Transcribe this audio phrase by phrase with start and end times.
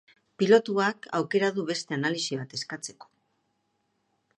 [0.43, 3.17] Pilotuak aukera du beste analisi bat eskatzeko.